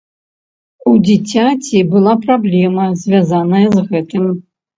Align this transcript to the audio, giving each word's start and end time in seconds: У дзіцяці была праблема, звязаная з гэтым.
У 0.91 0.93
дзіцяці 1.09 1.81
была 1.91 2.13
праблема, 2.25 2.89
звязаная 3.03 3.63
з 3.77 3.87
гэтым. 3.95 4.29